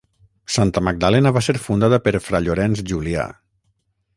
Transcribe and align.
Santa 0.53 0.81
Magdalena 0.87 1.33
va 1.35 1.43
ser 1.49 1.55
fundada 1.65 1.99
per 2.07 2.15
Fra 2.29 2.41
Llorenç 2.47 2.85
Julià. 2.93 3.29